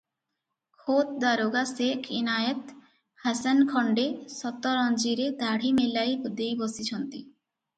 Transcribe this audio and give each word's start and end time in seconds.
ଖୋଦ୍ 0.85 1.11
ଦାରୋଗା 1.23 1.61
ସେଖ୍ 1.71 2.07
ଇନାଏତ୍ 2.21 2.73
ହୋସେନ 3.27 3.67
ଖଣ୍ତେ 3.75 4.07
ସତରଞ୍ଜିରେ 4.39 5.29
ଦାଢ଼ି 5.43 5.73
ମେଲାଇ 5.83 6.17
ଦେଇ 6.41 6.61
ବସିଛନ୍ତି। 6.65 7.25